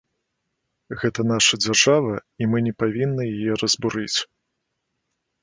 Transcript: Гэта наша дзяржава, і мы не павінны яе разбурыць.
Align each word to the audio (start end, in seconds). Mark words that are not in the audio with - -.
Гэта 1.01 1.25
наша 1.31 1.59
дзяржава, 1.65 2.15
і 2.41 2.49
мы 2.55 2.63
не 2.69 2.73
павінны 2.85 3.23
яе 3.35 3.53
разбурыць. 3.65 4.17